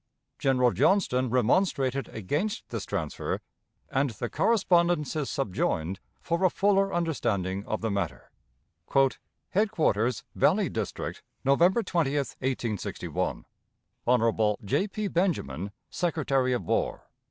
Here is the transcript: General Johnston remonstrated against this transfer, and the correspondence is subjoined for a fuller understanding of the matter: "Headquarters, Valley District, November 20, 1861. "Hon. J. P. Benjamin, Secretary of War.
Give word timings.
General 0.39 0.71
Johnston 0.71 1.29
remonstrated 1.29 2.09
against 2.09 2.67
this 2.69 2.87
transfer, 2.87 3.39
and 3.91 4.09
the 4.09 4.31
correspondence 4.31 5.15
is 5.15 5.29
subjoined 5.29 5.99
for 6.19 6.43
a 6.43 6.49
fuller 6.49 6.91
understanding 6.91 7.63
of 7.67 7.81
the 7.81 7.91
matter: 7.91 8.31
"Headquarters, 9.49 10.23
Valley 10.33 10.69
District, 10.69 11.21
November 11.45 11.83
20, 11.83 12.15
1861. 12.17 13.45
"Hon. 14.07 14.55
J. 14.65 14.87
P. 14.87 15.07
Benjamin, 15.07 15.69
Secretary 15.91 16.53
of 16.53 16.63
War. 16.63 17.07